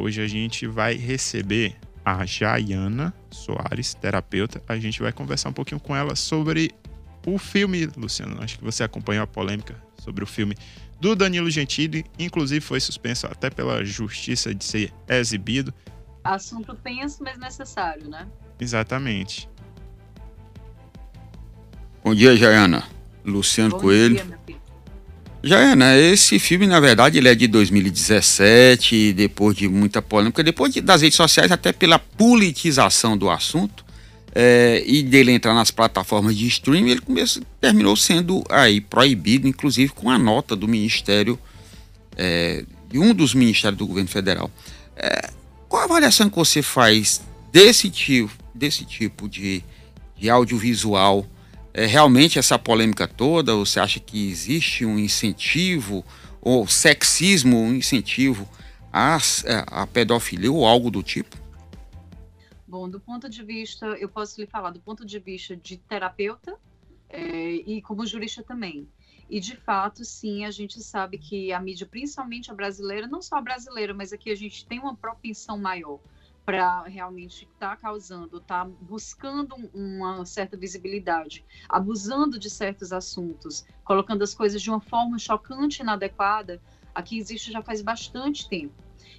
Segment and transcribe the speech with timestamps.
[0.00, 4.62] Hoje a gente vai receber a Jaiana Soares, terapeuta.
[4.66, 6.70] A gente vai conversar um pouquinho com ela sobre
[7.26, 8.42] o filme, Luciano.
[8.42, 10.56] Acho que você acompanhou a polêmica sobre o filme
[10.98, 15.72] do Danilo Gentili, inclusive foi suspenso até pela justiça de ser exibido.
[16.24, 18.26] Assunto tenso, mas necessário, né?
[18.58, 19.50] Exatamente.
[22.02, 22.88] Bom dia, Jaiana.
[23.22, 24.14] Luciano Bom Coelho.
[24.14, 24.59] Dia,
[25.42, 25.58] meu filho.
[25.58, 30.80] Jaiana, esse filme, na verdade, ele é de 2017, depois de muita polêmica, depois de,
[30.80, 33.84] das redes sociais, até pela politização do assunto,
[34.34, 39.92] é, e dele entrar nas plataformas de streaming, ele começou, terminou sendo aí proibido, inclusive
[39.92, 41.38] com a nota do Ministério,
[42.16, 44.50] é, de um dos ministérios do governo federal.
[44.96, 45.30] É,
[45.68, 49.64] qual a avaliação que você faz desse tipo, desse tipo de,
[50.16, 51.26] de audiovisual?
[51.72, 56.04] É, realmente essa polêmica toda, você acha que existe um incentivo,
[56.40, 58.48] ou sexismo, um incentivo
[58.92, 59.18] à,
[59.66, 61.36] à pedofilia ou algo do tipo?
[62.66, 66.56] Bom, do ponto de vista, eu posso lhe falar do ponto de vista de terapeuta
[67.08, 68.88] é, e como jurista também.
[69.28, 73.36] E de fato, sim, a gente sabe que a mídia, principalmente a brasileira, não só
[73.36, 76.00] a brasileira, mas aqui a gente tem uma propensão maior
[76.44, 83.64] para realmente estar tá causando, estar tá buscando uma certa visibilidade, abusando de certos assuntos,
[83.84, 86.60] colocando as coisas de uma forma chocante e inadequada,
[86.94, 88.74] aqui existe já faz bastante tempo.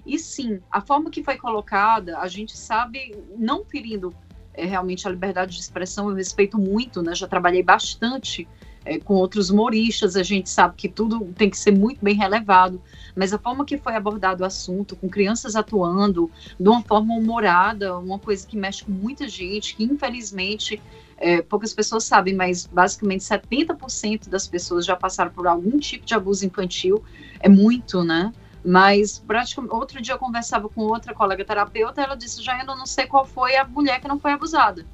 [0.05, 4.13] E sim, a forma que foi colocada, a gente sabe, não ferindo
[4.53, 7.15] é, realmente a liberdade de expressão, eu respeito muito, né?
[7.15, 8.47] Já trabalhei bastante
[8.83, 12.81] é, com outros humoristas, a gente sabe que tudo tem que ser muito bem relevado,
[13.15, 16.29] mas a forma que foi abordado o assunto, com crianças atuando
[16.59, 20.81] de uma forma humorada, uma coisa que mexe com muita gente, que infelizmente
[21.17, 26.15] é, poucas pessoas sabem, mas basicamente 70% das pessoas já passaram por algum tipo de
[26.15, 27.03] abuso infantil,
[27.39, 28.33] é muito, né?
[28.63, 32.85] Mas praticamente, outro dia eu conversava com outra colega terapeuta, ela disse, já eu não
[32.85, 34.85] sei qual foi a mulher que não foi abusada.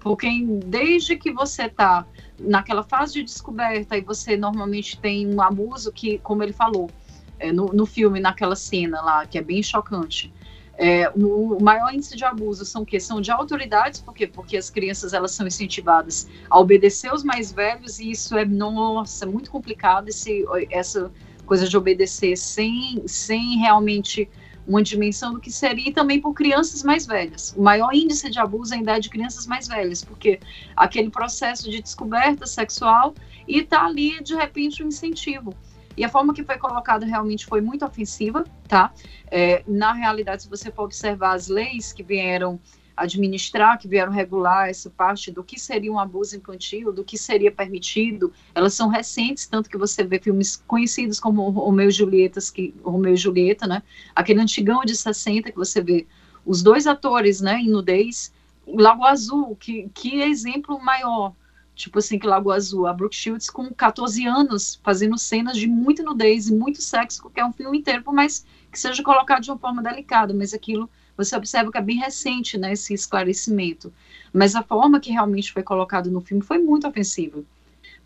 [0.00, 0.28] Porque
[0.66, 2.06] desde que você está
[2.38, 6.90] naquela fase de descoberta e você normalmente tem um abuso que, como ele falou,
[7.38, 10.32] é, no, no filme, naquela cena lá, que é bem chocante,
[10.76, 14.26] é, o, o, maior índice de abuso são que são de autoridades, por quê?
[14.26, 19.24] Porque as crianças elas são incentivadas a obedecer os mais velhos e isso é nossa
[19.24, 21.12] muito complicado esse essa
[21.46, 24.28] coisa de obedecer sem sem realmente
[24.66, 27.54] uma dimensão do que seria e também por crianças mais velhas.
[27.56, 30.40] O maior índice de abuso ainda é de crianças mais velhas, porque
[30.76, 33.14] aquele processo de descoberta sexual
[33.46, 35.54] e tá ali de repente um incentivo.
[35.96, 38.92] E a forma que foi colocada realmente foi muito ofensiva, tá?
[39.30, 42.58] É, na realidade, se você for observar as leis que vieram
[42.96, 47.50] administrar, que vieram regular essa parte do que seria um abuso infantil, do que seria
[47.50, 48.32] permitido.
[48.54, 53.14] Elas são recentes, tanto que você vê filmes conhecidos como Romeu e Julieta, que Romeu
[53.14, 53.82] e Julieta, né?
[54.14, 56.06] Aquele antigão de 60 que você vê
[56.46, 58.32] os dois atores, né, em nudez,
[58.66, 61.34] Lago Azul, que que exemplo maior,
[61.74, 66.02] tipo assim, que Lago Azul, a Brooke Shields com 14 anos, fazendo cenas de muita
[66.02, 69.50] nudez e muito sexo, porque é um filme inteiro, por mais que seja colocado de
[69.50, 73.92] uma forma delicada, mas aquilo você observa que é bem recente né, esse esclarecimento.
[74.32, 77.42] Mas a forma que realmente foi colocado no filme foi muito ofensiva.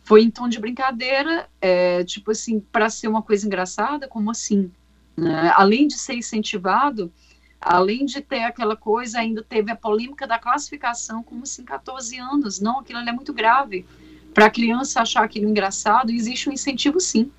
[0.05, 4.71] Foi em tom de brincadeira, é, tipo assim, para ser uma coisa engraçada, como assim?
[5.17, 5.53] Né?
[5.55, 7.13] Além de ser incentivado,
[7.61, 12.61] além de ter aquela coisa, ainda teve a polêmica da classificação, como assim, 14 anos.
[12.61, 13.85] Não, aquilo é muito grave.
[14.33, 17.31] Para a criança achar aquilo engraçado, existe um incentivo sim.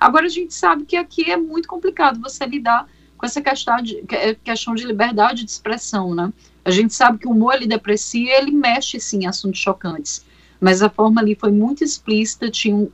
[0.00, 4.02] Agora a gente sabe que aqui é muito complicado você lidar com essa questão de,
[4.10, 6.32] é questão de liberdade de expressão, né?
[6.64, 10.22] A gente sabe que o humor ele deprecia, ele mexe sim em assuntos chocantes,
[10.60, 12.88] mas a forma ali foi muito explícita, tinham,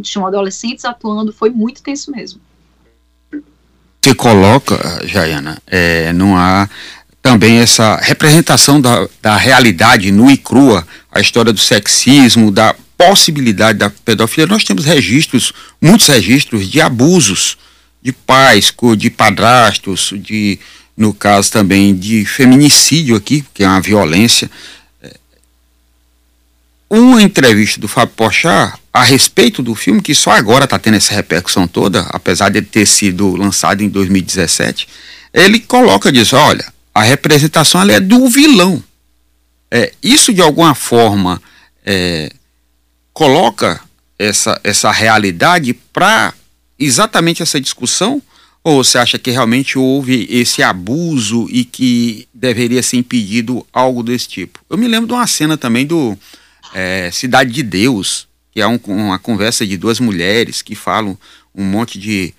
[0.00, 2.40] tinham adolescentes atuando, foi muito tenso mesmo.
[4.02, 6.68] Você coloca, Jaiana, é, não há
[7.22, 13.78] também essa representação da, da realidade nua e crua, a história do sexismo, da possibilidade
[13.78, 14.46] da pedofilia.
[14.46, 17.56] Nós temos registros, muitos registros de abusos
[18.04, 20.58] de pais, de padrastos, de,
[20.94, 24.50] no caso também de feminicídio aqui, que é uma violência.
[25.02, 25.14] É,
[26.90, 31.14] uma entrevista do Fábio Pochá a respeito do filme, que só agora está tendo essa
[31.14, 34.86] repercussão toda, apesar de ter sido lançado em 2017,
[35.32, 38.84] ele coloca, diz, olha, a representação é do vilão.
[39.70, 41.42] É, isso de alguma forma
[41.84, 42.30] é,
[43.14, 43.80] coloca
[44.18, 46.34] essa, essa realidade para
[46.78, 48.22] exatamente essa discussão?
[48.62, 54.26] Ou você acha que realmente houve esse abuso e que deveria ser impedido algo desse
[54.26, 54.58] tipo?
[54.70, 56.16] Eu me lembro de uma cena também do
[56.72, 61.18] é, Cidade de Deus, que é um, uma conversa de duas mulheres que falam
[61.54, 62.32] um monte de,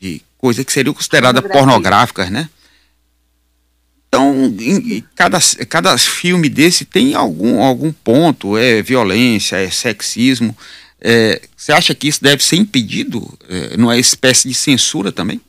[0.00, 2.48] de coisa que seriam consideradas pornográficas, né?
[4.08, 5.38] Então, em, cada,
[5.68, 10.56] cada filme desse tem algum, algum ponto, é violência, é sexismo.
[11.00, 13.38] É, você acha que isso deve ser impedido?
[13.48, 15.40] É, não é espécie de censura também?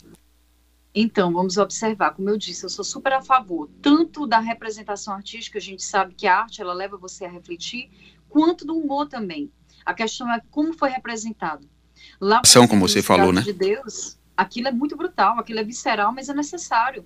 [0.93, 5.57] Então, vamos observar, como eu disse, eu sou super a favor, tanto da representação artística,
[5.57, 7.89] a gente sabe que a arte, ela leva você a refletir,
[8.27, 9.51] quanto do humor também.
[9.85, 11.67] A questão é como foi representado.
[12.19, 13.41] Lá, São, como você falou, né?
[13.41, 17.05] de Deus, aquilo é muito brutal, aquilo é visceral, mas é necessário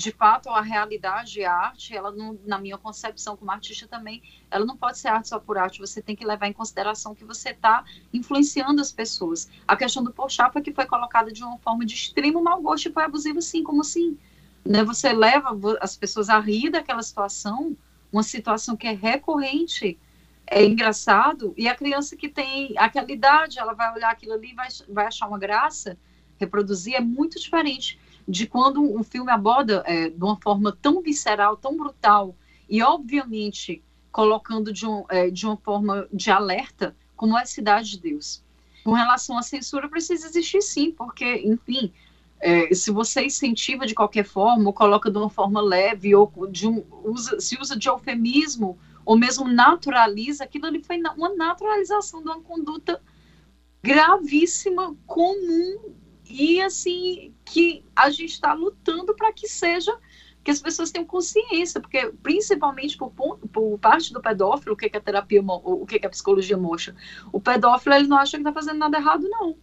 [0.00, 4.64] de fato, a realidade, a arte, ela não, na minha concepção como artista também, ela
[4.64, 7.50] não pode ser arte só por arte, você tem que levar em consideração que você
[7.50, 9.50] está influenciando as pessoas.
[9.68, 12.92] A questão do Porchat que foi colocada de uma forma de extremo mau gosto e
[12.92, 14.16] foi abusivo sim, como assim?
[14.64, 14.82] Né?
[14.84, 17.76] Você leva as pessoas a rir daquela situação,
[18.10, 19.98] uma situação que é recorrente,
[20.46, 24.68] é engraçado, e a criança que tem aquela idade, ela vai olhar aquilo ali vai,
[24.88, 25.98] vai achar uma graça,
[26.38, 27.98] reproduzir, é muito diferente
[28.30, 32.36] de quando um filme aborda é, de uma forma tão visceral, tão brutal,
[32.68, 33.82] e obviamente
[34.12, 38.42] colocando de, um, é, de uma forma de alerta, como é Cidade de Deus.
[38.84, 41.92] Com relação à censura, precisa existir sim, porque, enfim,
[42.40, 46.84] é, se você incentiva de qualquer forma, ou coloca de uma forma leve, ou um,
[47.04, 52.40] usa, se usa de eufemismo, ou mesmo naturaliza, aquilo ali foi uma naturalização de uma
[52.40, 53.02] conduta
[53.82, 55.94] gravíssima, comum
[56.30, 59.96] e assim que a gente está lutando para que seja
[60.42, 64.96] que as pessoas tenham consciência, porque principalmente por, por parte do pedófilo, o que, que
[64.96, 66.94] a terapia, o que, que a psicologia mostra,
[67.32, 69.56] o pedófilo ele não acha que está fazendo nada errado, não.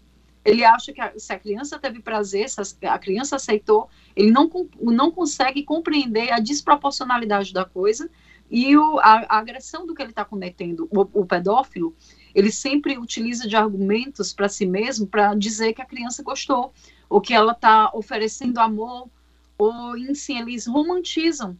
[0.45, 4.49] Ele acha que a, se a criança teve prazer, se a criança aceitou, ele não,
[4.79, 8.09] não consegue compreender a desproporcionalidade da coisa
[8.49, 10.87] e o, a, a agressão do que ele está cometendo.
[10.91, 11.95] O, o pedófilo,
[12.37, 16.71] ele sempre utiliza de argumentos para si mesmo para dizer que a criança gostou,
[17.09, 19.09] ou que ela está oferecendo amor,
[19.57, 21.57] ou si eles romantizam.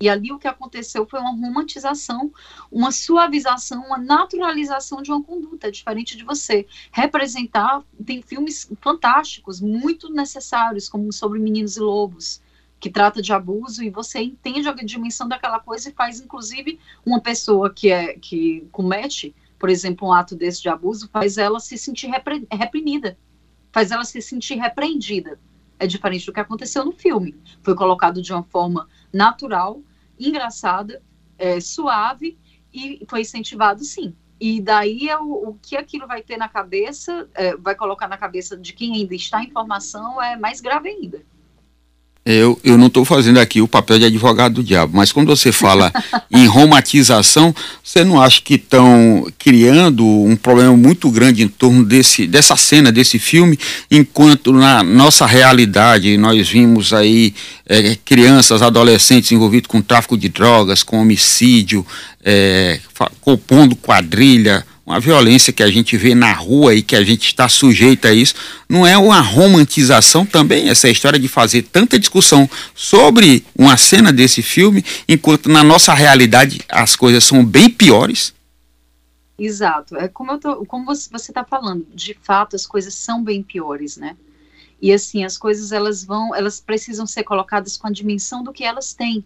[0.00, 2.30] E ali o que aconteceu foi uma romantização,
[2.70, 7.82] uma suavização, uma naturalização de uma conduta, diferente de você representar.
[8.04, 12.40] Tem filmes fantásticos, muito necessários, como Sobre Meninos e Lobos,
[12.78, 17.20] que trata de abuso e você entende a dimensão daquela coisa e faz, inclusive, uma
[17.20, 21.76] pessoa que é que comete por exemplo, um ato desse de abuso, faz ela se
[21.78, 22.10] sentir
[22.50, 23.16] reprimida,
[23.72, 25.38] faz ela se sentir repreendida.
[25.78, 27.34] É diferente do que aconteceu no filme.
[27.62, 29.82] Foi colocado de uma forma natural,
[30.18, 31.02] engraçada,
[31.38, 32.38] é, suave
[32.72, 34.14] e foi incentivado sim.
[34.38, 38.18] E daí é o, o que aquilo vai ter na cabeça, é, vai colocar na
[38.18, 41.24] cabeça de quem ainda está em formação é mais grave ainda.
[42.28, 45.52] Eu, eu não estou fazendo aqui o papel de advogado do diabo, mas quando você
[45.52, 45.92] fala
[46.28, 52.26] em romantização, você não acha que estão criando um problema muito grande em torno desse,
[52.26, 53.56] dessa cena, desse filme,
[53.88, 57.32] enquanto na nossa realidade nós vimos aí
[57.64, 61.86] é, crianças, adolescentes envolvidos com tráfico de drogas, com homicídio,
[62.24, 62.80] é,
[63.20, 67.48] compondo quadrilha, uma violência que a gente vê na rua e que a gente está
[67.48, 68.36] sujeito a isso,
[68.68, 74.42] não é uma romantização também, essa história de fazer tanta discussão sobre uma cena desse
[74.42, 78.32] filme, enquanto na nossa realidade as coisas são bem piores?
[79.36, 79.96] Exato.
[79.96, 83.96] É como, eu tô, como você está falando, de fato as coisas são bem piores,
[83.96, 84.16] né?
[84.80, 88.62] E assim, as coisas elas vão, elas precisam ser colocadas com a dimensão do que
[88.62, 89.24] elas têm.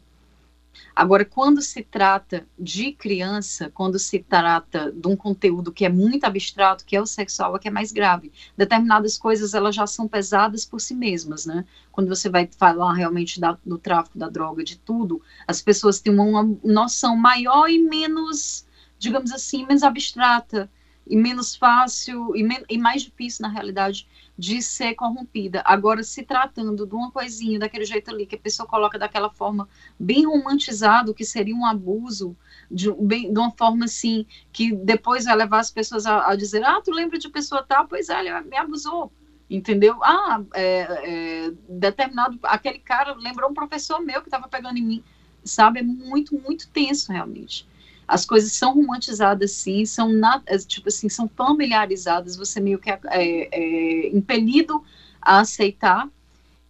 [0.94, 6.24] Agora, quando se trata de criança, quando se trata de um conteúdo que é muito
[6.24, 8.32] abstrato, que é o sexual, é que é mais grave.
[8.56, 11.64] Determinadas coisas, elas já são pesadas por si mesmas, né?
[11.90, 16.18] Quando você vai falar realmente da, do tráfico da droga, de tudo, as pessoas têm
[16.18, 18.66] uma, noção maior e menos,
[18.98, 20.70] digamos assim, menos abstrata
[21.06, 24.06] e menos fácil e, men e mais difícil, na realidade,
[24.40, 25.62] de ser corrompida.
[25.66, 29.68] Agora, se tratando de uma coisinha daquele jeito ali, que a pessoa coloca daquela forma
[29.98, 32.34] bem romantizado, que seria um abuso,
[32.70, 36.64] de, bem, de uma forma assim, que depois vai levar as pessoas a, a dizer:
[36.64, 37.86] Ah, tu lembra de pessoa tal?
[37.86, 39.12] Pois é, ele me abusou.
[39.50, 40.02] Entendeu?
[40.02, 42.38] Ah, é, é, determinado.
[42.44, 45.04] Aquele cara lembrou um professor meu que estava pegando em mim.
[45.44, 45.80] Sabe?
[45.80, 47.68] É muito, muito tenso, realmente
[48.10, 50.10] as coisas são romantizadas sim, são
[50.46, 54.82] é, tipo assim, são familiarizadas, você meio que é, é, é, impelido
[55.22, 56.08] a aceitar.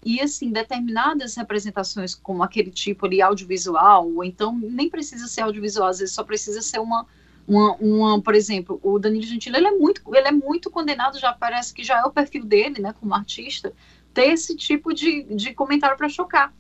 [0.04, 5.88] E assim, determinadas representações, como aquele tipo ali audiovisual, ou então nem precisa ser audiovisual,
[5.88, 7.06] às vezes só precisa ser uma,
[7.48, 11.32] uma, uma, por exemplo, o Danilo Gentili, ele é muito, ele é muito condenado, já
[11.32, 13.72] parece que já é o perfil dele, né, como artista,
[14.12, 16.52] ter esse tipo de, de comentário para chocar.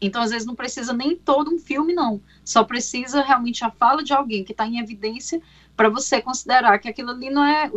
[0.00, 2.20] Então, às vezes, não precisa nem todo um filme, não.
[2.44, 5.42] Só precisa realmente a fala de alguém que está em evidência
[5.76, 7.70] para você considerar que aquilo ali não é.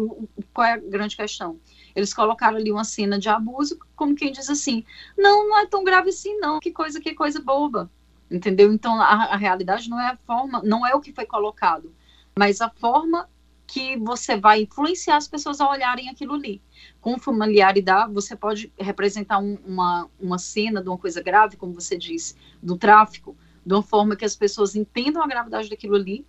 [0.53, 1.59] Qual é a grande questão?
[1.95, 4.85] Eles colocaram ali uma cena de abuso, como quem diz assim:
[5.17, 7.89] não, não é tão grave assim, não, que coisa, que coisa boba.
[8.29, 8.71] Entendeu?
[8.71, 11.93] Então a, a realidade não é a forma, não é o que foi colocado,
[12.37, 13.29] mas a forma
[13.71, 16.61] que você vai influenciar as pessoas a olharem aquilo ali.
[16.99, 21.97] Com familiaridade, você pode representar um, uma, uma cena de uma coisa grave, como você
[21.97, 23.33] disse, do tráfico,
[23.65, 26.27] de uma forma que as pessoas entendam a gravidade daquilo ali,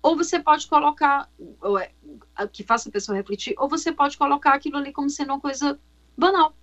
[0.00, 1.28] ou você pode colocar,
[2.38, 5.40] é, que faça a pessoa refletir, ou você pode colocar aquilo ali como sendo uma
[5.40, 5.76] coisa
[6.16, 6.54] banal,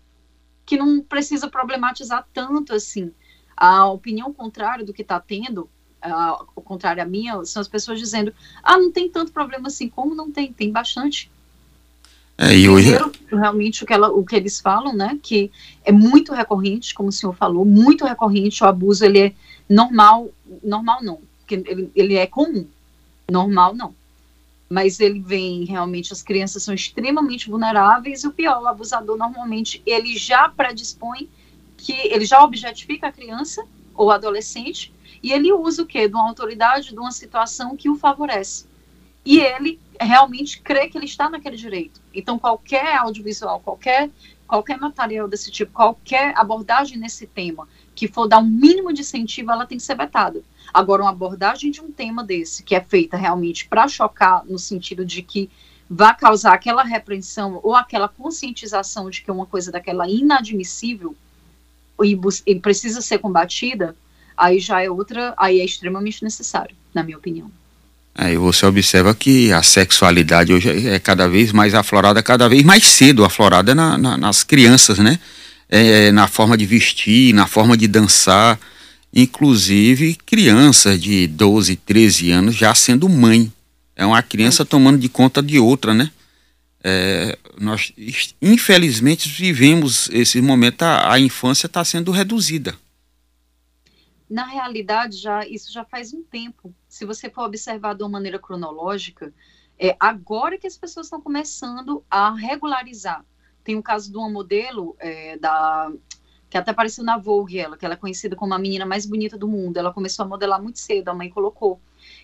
[0.66, 3.14] que não precisa problematizar tanto assim.
[3.58, 5.70] A opinião contrária do que está tendo
[6.06, 9.90] uh, o contrário à minha, são as pessoas dizendo: ah, não tem tanto problema assim.
[9.90, 10.52] Como não tem?
[10.52, 11.30] Tem bastante.
[12.38, 12.92] É, e hoje...
[12.92, 15.52] Primeiro, realmente, o que, ela, o que eles falam, né, que
[15.84, 19.34] é muito recorrente, como o senhor falou, muito recorrente, o abuso, ele é
[19.68, 20.30] normal,
[20.64, 22.68] normal não, porque ele, ele é comum,
[23.30, 23.96] normal não.
[24.70, 29.82] Mas ele vem, realmente, as crianças são extremamente vulneráveis, e o pior, o abusador, normalmente,
[29.84, 31.28] ele já predispõe
[31.76, 33.64] que ele já objetifica a criança
[33.96, 36.08] ou adolescente e ele usa o quê?
[36.08, 38.66] De uma autoridade, de uma situação que o favorece.
[39.26, 42.00] E ele realmente crê que ele está naquele direito.
[42.14, 44.10] Então, qualquer audiovisual, qualquer,
[44.48, 49.52] qualquer material desse tipo, qualquer abordagem nesse tema que for dar um mínimo de incentivo,
[49.52, 50.44] ela tem que ser vetada.
[50.72, 55.04] Agora, uma abordagem de um tema desse, que é feita realmente para chocar, no sentido
[55.04, 55.50] de que
[55.90, 61.16] vai causar aquela repreensão ou aquela conscientização de que uma coisa daquela é inadmissível
[62.04, 63.96] e, e precisa ser combatida,
[64.38, 67.52] aí já é outra, aí é extremamente necessário, na minha opinião.
[68.14, 72.84] Aí você observa que a sexualidade hoje é cada vez mais aflorada, cada vez mais
[72.84, 75.20] cedo aflorada na, na, nas crianças, né?
[75.70, 78.58] É, na forma de vestir, na forma de dançar,
[79.14, 83.52] inclusive crianças de 12, 13 anos já sendo mãe.
[83.96, 86.10] É uma criança tomando de conta de outra, né?
[86.84, 87.92] É, nós,
[88.42, 92.74] infelizmente, vivemos esse momento, a, a infância está sendo reduzida
[94.30, 96.74] na realidade, já isso já faz um tempo.
[96.88, 99.34] Se você for observar de uma maneira cronológica,
[99.80, 103.24] é agora que as pessoas estão começando a regularizar.
[103.64, 105.92] Tem o caso de uma modelo é, da
[106.50, 109.38] que até apareceu na Vogue, ela, que ela é conhecida como a menina mais bonita
[109.38, 109.78] do mundo.
[109.78, 111.80] Ela começou a modelar muito cedo, a mãe colocou.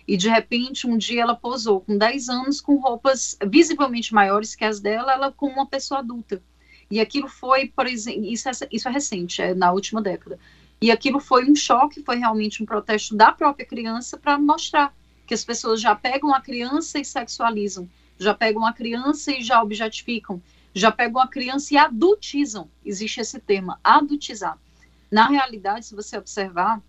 [0.08, 4.64] E de repente, um dia ela posou com 10 anos com roupas visivelmente maiores que
[4.64, 6.42] as dela, ela com uma pessoa adulta.
[6.90, 10.38] E aquilo foi, por exemplo, isso é, isso é recente, é na última década.
[10.84, 14.94] E aquilo foi um choque, foi realmente um protesto da própria criança para mostrar
[15.26, 17.88] que as pessoas já pegam a criança e sexualizam,
[18.18, 20.42] já pegam a criança e já objetificam,
[20.74, 22.68] já pegam a criança e adultizam.
[22.84, 24.58] Existe esse termo, adultizar.
[25.10, 26.82] Na realidade, se você observar,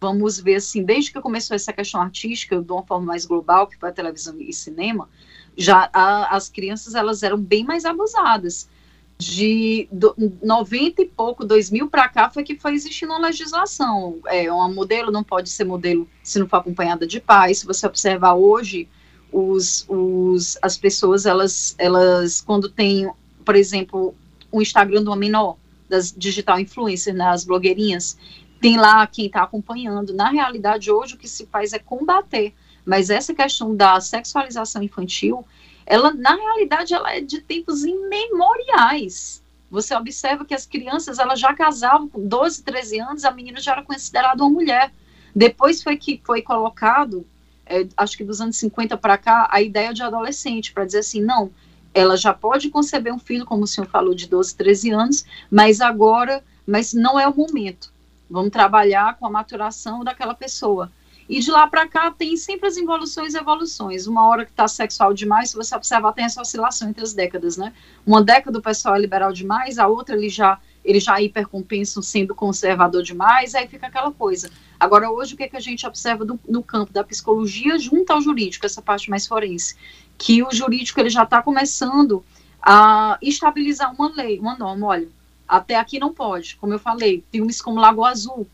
[0.00, 3.76] vamos ver assim, desde que começou essa questão artística, de uma forma mais global, que
[3.76, 5.06] foi a televisão e cinema,
[5.54, 8.70] já a, as crianças elas eram bem mais abusadas
[9.18, 14.20] de do, 90 e pouco, 2000 para cá, foi que foi existindo uma legislação.
[14.26, 17.58] É, um modelo não pode ser modelo se não for acompanhada de pais.
[17.58, 18.88] Se você observar hoje,
[19.32, 23.10] os, os, as pessoas, elas, elas, quando tem,
[23.44, 24.14] por exemplo,
[24.52, 25.56] um Instagram de uma menor,
[25.88, 28.16] das digital influencers, né, as blogueirinhas,
[28.60, 30.12] tem lá quem está acompanhando.
[30.14, 32.54] Na realidade, hoje o que se faz é combater.
[32.84, 35.44] Mas essa questão da sexualização infantil,
[35.88, 39.42] ela na realidade ela é de tempos imemoriais.
[39.70, 43.72] Você observa que as crianças elas já casavam com 12, 13 anos, a menina já
[43.72, 44.92] era considerada uma mulher.
[45.34, 47.26] Depois foi que foi colocado,
[47.64, 51.22] é, acho que dos anos 50 para cá, a ideia de adolescente, para dizer assim,
[51.22, 51.50] não,
[51.94, 55.80] ela já pode conceber um filho, como o senhor falou, de 12, 13 anos, mas
[55.80, 57.90] agora, mas não é o momento.
[58.28, 60.92] Vamos trabalhar com a maturação daquela pessoa.
[61.28, 64.06] E de lá para cá tem sempre as involuções e evoluções.
[64.06, 67.56] Uma hora que está sexual demais, se você observar, tem essa oscilação entre as décadas,
[67.56, 67.72] né?
[68.06, 72.34] Uma década o pessoal é liberal demais, a outra ele já ele já hipercompensam sendo
[72.34, 74.50] conservador demais, aí fica aquela coisa.
[74.80, 78.10] Agora, hoje, o que, é que a gente observa do, no campo da psicologia junto
[78.10, 79.76] ao jurídico, essa parte mais forense?
[80.16, 82.24] Que o jurídico ele já está começando
[82.62, 84.86] a estabilizar uma lei, uma norma.
[84.86, 85.08] Olha,
[85.46, 86.56] até aqui não pode.
[86.56, 88.46] Como eu falei, filmes como Lago Azul,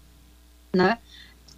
[0.74, 0.98] né?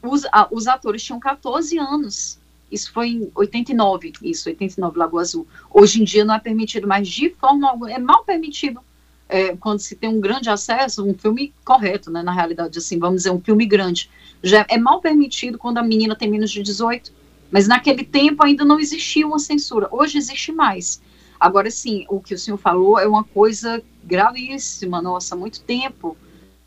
[0.06, 2.38] Os, a, os atores tinham 14 anos.
[2.70, 5.46] Isso foi em 89, isso, 89, Lagoa Azul.
[5.70, 8.80] Hoje em dia não é permitido mais de forma alguma, é mal permitido
[9.28, 13.18] é, quando se tem um grande acesso, um filme correto, né, na realidade, assim, vamos
[13.18, 14.10] dizer, um filme grande.
[14.42, 17.12] Já é mal permitido quando a menina tem menos de 18,
[17.50, 19.88] mas naquele tempo ainda não existia uma censura.
[19.90, 21.00] Hoje existe mais.
[21.38, 26.16] Agora, sim, o que o senhor falou é uma coisa gravíssima, nossa, muito tempo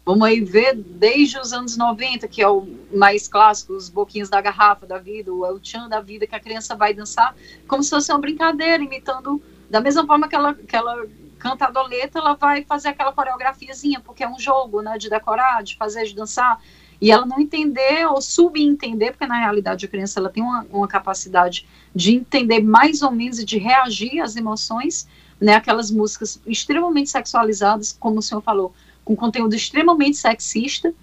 [0.10, 4.42] Vamos aí ver desde os anos 90, que é o mais clássico, os boquinhos da
[4.42, 7.36] garrafa da vida, o El Chan da vida, que a criança vai dançar
[7.68, 9.40] como se fosse uma brincadeira, imitando
[9.70, 11.06] da mesma forma que ela, que ela
[11.38, 15.62] canta a doleta, ela vai fazer aquela coreografiazinha, porque é um jogo, né, de decorar,
[15.62, 16.60] de fazer, de dançar,
[17.00, 20.88] e ela não entender ou subentender, porque na realidade a criança ela tem uma, uma
[20.88, 25.08] capacidade de entender mais ou menos e de reagir às emoções,
[25.40, 28.74] né, aquelas músicas extremamente sexualizadas, como o senhor falou,
[29.10, 30.94] com conteúdo extremamente sexista,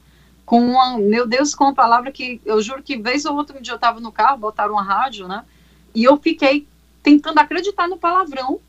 [0.44, 3.60] com uma, meu Deus, com uma palavra que eu juro que vez ou outra um
[3.60, 5.44] dia eu estava no carro, botaram uma rádio, né,
[5.92, 6.68] e eu fiquei
[7.02, 8.60] tentando acreditar no palavrão,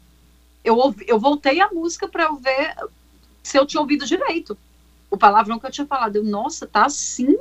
[0.63, 2.73] eu, ouvi, eu voltei a música para eu ver
[3.43, 4.57] se eu tinha ouvido direito
[5.11, 6.15] o palavrão que eu tinha falado.
[6.15, 7.37] Eu, nossa, tá assim?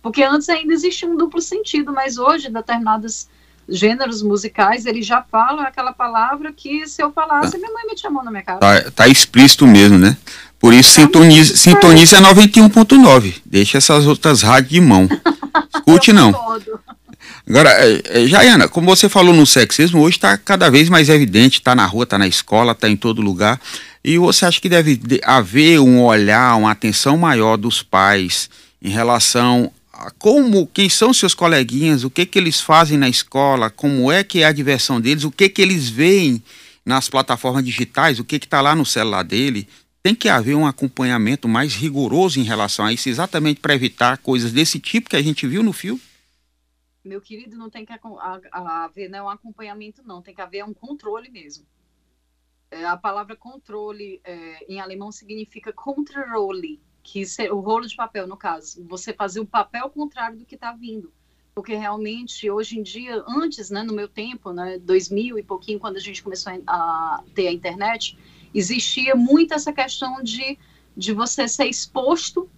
[0.00, 3.28] Porque antes ainda existia um duplo sentido, mas hoje, determinados
[3.68, 7.58] gêneros musicais, eles já falam aquela palavra que se eu falasse, tá.
[7.58, 8.60] minha mãe me chamou na minha cara.
[8.60, 10.16] Tá, tá explícito mesmo, né?
[10.64, 13.34] Por isso, sintonize, sintonize a 91.9.
[13.44, 15.06] Deixa essas outras rádios de mão.
[15.74, 16.30] Escute, não.
[17.46, 21.58] Agora, é, é, Jaiana, como você falou no sexismo, hoje está cada vez mais evidente,
[21.58, 23.60] está na rua, está na escola, está em todo lugar.
[24.02, 28.48] E você acha que deve haver um olhar, uma atenção maior dos pais
[28.80, 33.68] em relação a como, quem são seus coleguinhas, o que que eles fazem na escola,
[33.68, 36.42] como é que é a diversão deles, o que que eles veem
[36.86, 39.68] nas plataformas digitais, o que que está lá no celular dele.
[40.04, 44.52] Tem que haver um acompanhamento mais rigoroso em relação a isso, exatamente para evitar coisas
[44.52, 45.98] desse tipo que a gente viu no filme?
[47.02, 47.92] meu querido, não tem que
[48.52, 51.66] haver né, um acompanhamento, não, tem que haver um controle mesmo.
[52.70, 58.36] É, a palavra controle é, em alemão significa controle, que o rolo de papel, no
[58.36, 61.12] caso, você fazer o papel contrário do que está vindo.
[61.54, 65.96] Porque realmente, hoje em dia, antes, né, no meu tempo, né, 2000 e pouquinho, quando
[65.96, 68.18] a gente começou a ter a internet,
[68.54, 70.56] existia muito essa questão de,
[70.96, 72.48] de você ser exposto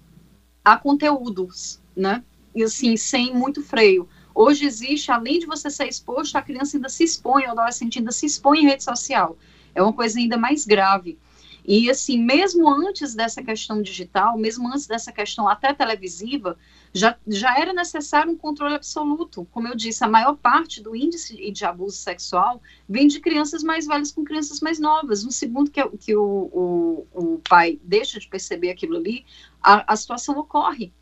[0.65, 2.23] a conteúdos, né?
[2.55, 4.09] E assim, sem muito freio.
[4.35, 8.13] Hoje existe, além de você ser exposto, a criança ainda se expõe, o adolescente ainda
[8.13, 9.39] se expõe em rede social.
[9.75, 11.19] É uma coisa ainda mais grave.
[11.67, 16.57] E assim, mesmo antes dessa questão digital, mesmo antes dessa questão até televisiva,
[16.93, 19.45] já, já era necessário um controle absoluto.
[19.51, 23.85] Como eu disse, a maior parte do índice de abuso sexual vem de crianças mais
[23.85, 25.25] velhas com crianças mais novas.
[25.25, 29.27] Um segundo que, que o, o, o pai deixa de perceber aquilo ali,
[29.61, 30.93] a, a situação ocorre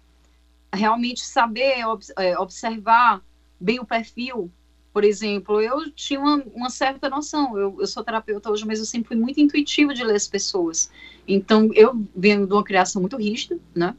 [0.72, 1.84] realmente saber
[2.16, 3.22] é, observar
[3.60, 4.50] bem o perfil.
[4.94, 8.84] Por exemplo, eu tinha uma, uma certa noção, eu, eu, sou terapeuta hoje, mas eu
[8.84, 10.88] sempre fui muito intuitiva de ler as pessoas.
[11.26, 13.96] Então, eu venho de uma criação muito rígida, né?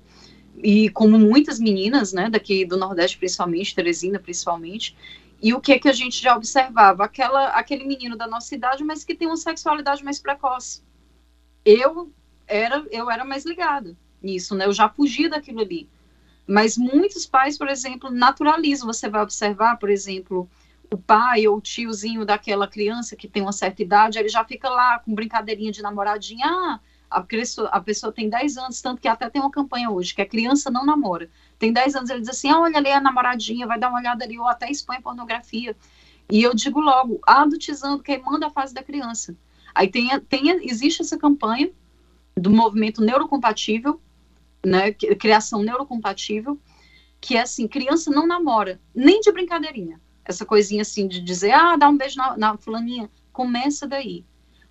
[0.63, 4.95] E como muitas meninas, né, daqui do Nordeste principalmente, Teresina principalmente,
[5.43, 7.03] e o que é que a gente já observava?
[7.03, 10.81] Aquela, aquele menino da nossa idade, mas que tem uma sexualidade mais precoce.
[11.65, 12.09] Eu
[12.47, 14.65] era, eu era mais ligada nisso, né?
[14.65, 15.89] Eu já fugia daquilo ali.
[16.47, 18.87] Mas muitos pais, por exemplo, naturalizam.
[18.87, 20.49] Você vai observar, por exemplo,
[20.91, 24.69] o pai ou o tiozinho daquela criança que tem uma certa idade, ele já fica
[24.69, 26.45] lá com brincadeirinha de namoradinha.
[26.47, 30.13] Ah, a pessoa, a pessoa tem 10 anos, tanto que até tem uma campanha hoje,
[30.13, 31.29] que a criança não namora.
[31.57, 34.23] Tem 10 anos, ele diz assim: ah, olha ali a namoradinha, vai dar uma olhada
[34.23, 35.75] ali, ou até expõe pornografia.
[36.29, 39.35] E eu digo logo, adultizando, queimando a fase da criança.
[39.73, 41.69] Aí tem, tem, existe essa campanha
[42.35, 44.01] do movimento neurocompatível,
[44.65, 46.59] né, criação neurocompatível,
[47.21, 49.99] que é assim, criança não namora, nem de brincadeirinha.
[50.25, 54.25] Essa coisinha assim de dizer, ah, dá um beijo na, na fulaninha, começa daí.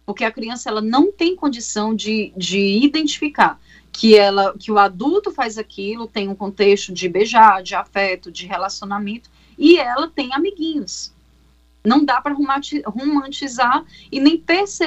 [0.04, 3.58] Porque a criança, ela não tem condição de, de identificar
[3.90, 8.44] que ela que o adulto faz aquilo, tem um contexto de beijar, de afeto, de
[8.44, 11.14] relacionamento, e ela tem amiguinhos.
[11.84, 14.42] Não dá para romantizar e nem,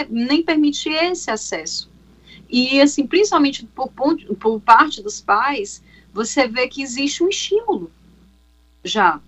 [0.10, 1.89] nem permitir esse acesso.
[2.49, 3.89] E, assim, principalmente por,
[4.39, 7.91] por parte dos pais, você vê que existe um estímulo
[8.84, 9.21] já.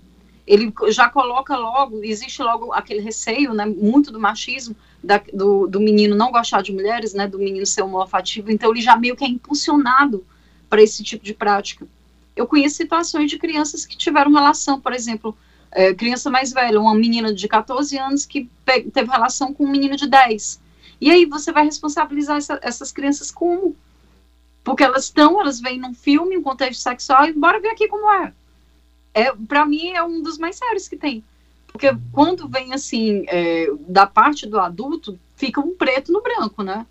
[0.49, 5.79] Ele já coloca logo, existe logo aquele receio, né, muito do machismo, da, do, do
[5.79, 9.23] menino não gostar de mulheres, né, do menino ser homofativo, então ele já meio que
[9.23, 10.25] é impulsionado
[10.67, 11.87] para esse tipo de prática.
[12.35, 15.37] Eu conheço situações de crianças que tiveram relação, por exemplo,
[15.71, 19.95] é, criança mais velha, uma menina de 14 anos que teve relação com um menino
[19.95, 20.59] de 10.
[20.99, 23.75] E aí você vai responsabilizar essa, essas crianças como?
[24.63, 28.11] Porque elas estão, elas vêm num filme, um contexto sexual, e bora ver aqui como
[28.11, 28.33] é.
[29.13, 31.23] É para mim, é um dos mais sérios que tem.
[31.67, 36.85] Porque quando vem, assim, é, da parte do adulto, fica um preto no branco, né?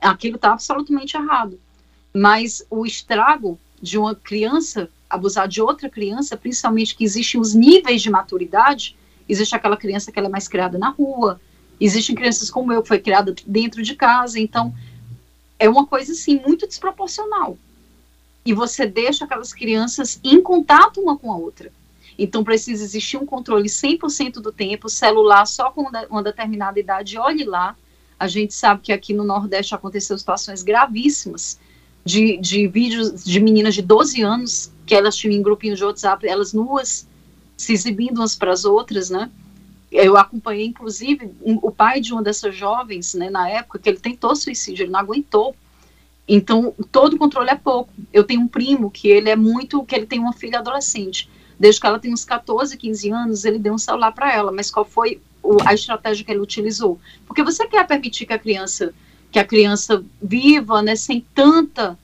[0.00, 1.58] Aquilo está absolutamente errado.
[2.14, 8.00] Mas o estrago de uma criança abusar de outra criança, principalmente que existem os níveis
[8.00, 8.96] de maturidade,
[9.28, 11.38] existe aquela criança que ela é mais criada na rua,
[11.84, 14.72] Existem crianças como eu, que foi criada dentro de casa, então
[15.58, 17.58] é uma coisa assim muito desproporcional.
[18.44, 21.70] E você deixa aquelas crianças em contato uma com a outra.
[22.18, 27.44] Então precisa existir um controle 100% do tempo, celular só com uma determinada idade, olhe
[27.44, 27.76] lá.
[28.18, 31.58] A gente sabe que aqui no Nordeste aconteceu situações gravíssimas
[32.04, 36.26] de, de vídeos de meninas de 12 anos que elas tinham em grupinhos de WhatsApp,
[36.26, 37.06] elas nuas,
[37.56, 39.30] se exibindo umas para as outras, né?
[39.90, 43.98] Eu acompanhei, inclusive, um, o pai de uma dessas jovens, né, na época, que ele
[43.98, 45.54] tentou suicídio, ele não aguentou.
[46.26, 47.92] Então, todo controle é pouco.
[48.12, 51.28] Eu tenho um primo que ele é muito, que ele tem uma filha adolescente.
[51.58, 54.52] Desde que ela tem uns 14, 15 anos, ele deu um celular para ela.
[54.52, 56.98] Mas qual foi o, a estratégia que ele utilizou?
[57.26, 58.94] Porque você quer permitir que a criança,
[59.30, 61.98] que a criança viva, né, sem tanta,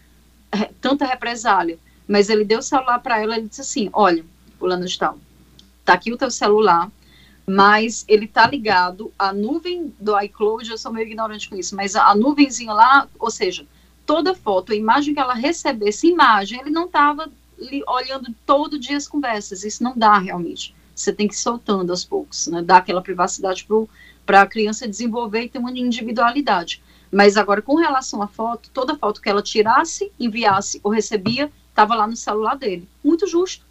[0.80, 1.78] tanta represália.
[2.06, 4.24] Mas ele deu o celular para ela, ele disse assim: "Olha,
[4.58, 5.18] fulano de tal,
[5.84, 6.90] tá aqui o teu celular,
[7.46, 11.96] mas ele tá ligado à nuvem do iCloud, eu sou meio ignorante com isso, mas
[11.96, 13.66] a, a nuvenzinha lá, ou seja,
[14.08, 17.30] toda foto, a imagem que ela recebesse, imagem, ele não estava
[17.86, 20.74] olhando todo dia as conversas, isso não dá realmente.
[20.94, 22.62] Você tem que ir soltando aos poucos, né?
[22.62, 23.68] dar aquela privacidade
[24.24, 26.82] para a criança desenvolver e ter uma individualidade.
[27.12, 31.94] Mas agora, com relação à foto, toda foto que ela tirasse, enviasse ou recebia, estava
[31.94, 32.88] lá no celular dele.
[33.04, 33.66] Muito justo.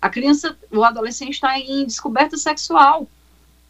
[0.00, 3.08] A criança, o adolescente está em descoberta sexual.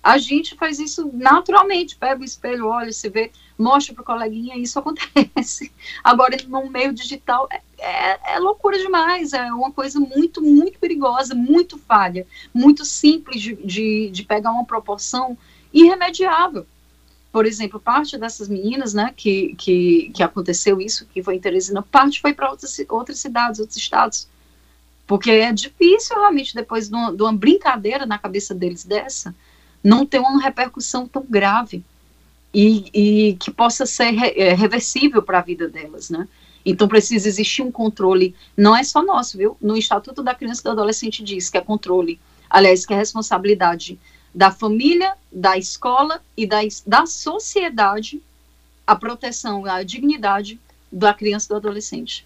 [0.03, 4.57] A gente faz isso naturalmente, pega o espelho, olha, se vê, mostra para o coleguinha,
[4.57, 5.73] isso acontece.
[6.03, 11.35] Agora, no meio digital, é, é, é, loucura demais, é uma coisa muito, muito perigosa,
[11.35, 15.37] muito falha, muito simples de, de, de pegar uma proporção
[15.73, 16.67] irremediável.
[17.33, 21.83] Por exemplo, parte dessas meninas, né, que, que, que aconteceu isso, que foi em Teresina,
[21.83, 24.29] parte foi para outras, outras cidades, outros estados.
[25.07, 29.35] Porque é difícil realmente, depois de uma, de uma brincadeira na cabeça deles dessa,
[29.83, 31.85] não ter uma repercussão tão grave
[32.55, 36.29] e, e que possa ser re, é, reversível para a vida delas, né?
[36.65, 39.57] Então precisa existir um controle, não é só nosso, viu?
[39.61, 43.99] No Estatuto da Criança e do Adolescente diz que é controle, aliás, que é responsabilidade
[44.35, 48.23] da família, da escola e da, da sociedade
[48.87, 50.59] a proteção, a dignidade
[50.91, 52.25] da criança e do adolescente.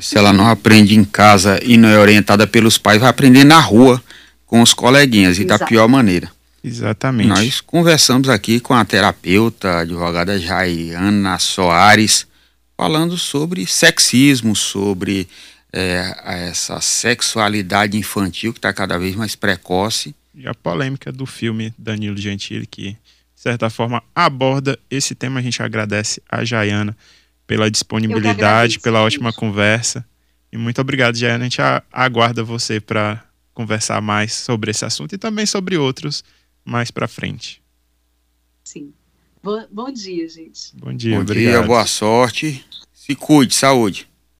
[0.00, 3.58] Se ela não aprende em casa e não é orientada pelos pais, vai aprender na
[3.58, 4.02] rua
[4.46, 5.60] com os coleguinhas e Exato.
[5.60, 6.30] da pior maneira.
[6.62, 7.28] Exatamente.
[7.28, 12.26] Nós conversamos aqui com a terapeuta, a advogada Jaiana Soares,
[12.76, 15.26] falando sobre sexismo, sobre
[15.72, 16.14] é,
[16.48, 20.14] essa sexualidade infantil que está cada vez mais precoce.
[20.34, 22.98] E a polêmica do filme Danilo Gentili, que, de
[23.34, 25.40] certa forma, aborda esse tema.
[25.40, 26.96] A gente agradece a Jaiana
[27.46, 30.04] pela disponibilidade, pela ótima conversa.
[30.52, 31.44] E muito obrigado, Jaiana.
[31.44, 31.60] A gente
[31.92, 36.22] aguarda você para conversar mais sobre esse assunto e também sobre outros
[36.64, 37.62] mais para frente.
[38.64, 38.92] Sim.
[39.42, 40.76] Bom, bom, dia, gente.
[40.76, 41.60] Bom dia, bom obrigado.
[41.60, 42.64] dia, boa sorte.
[42.92, 44.09] Se cuide, saúde.